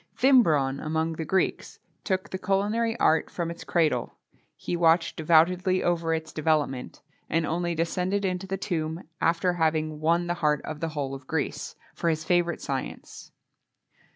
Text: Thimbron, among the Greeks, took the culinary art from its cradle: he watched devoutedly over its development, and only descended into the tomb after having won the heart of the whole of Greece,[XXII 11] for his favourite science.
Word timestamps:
Thimbron, 0.17 0.83
among 0.83 1.13
the 1.13 1.25
Greeks, 1.25 1.77
took 2.03 2.27
the 2.31 2.39
culinary 2.39 2.99
art 2.99 3.29
from 3.29 3.51
its 3.51 3.63
cradle: 3.63 4.17
he 4.55 4.75
watched 4.75 5.15
devoutedly 5.15 5.83
over 5.83 6.11
its 6.11 6.33
development, 6.33 7.03
and 7.29 7.45
only 7.45 7.75
descended 7.75 8.25
into 8.25 8.47
the 8.47 8.57
tomb 8.57 9.03
after 9.21 9.53
having 9.53 9.99
won 9.99 10.25
the 10.25 10.33
heart 10.41 10.63
of 10.63 10.79
the 10.79 10.89
whole 10.97 11.13
of 11.13 11.27
Greece,[XXII 11.27 11.77
11] 11.83 11.95
for 11.97 12.09
his 12.09 12.23
favourite 12.23 12.61
science. 12.61 13.31